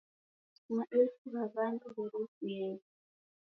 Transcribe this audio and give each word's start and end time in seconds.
Maelfu 0.75 1.23
gha 1.33 1.43
w'andu 1.53 1.87
w'erefuyeghe. 1.95 2.83